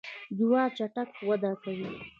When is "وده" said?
1.29-1.51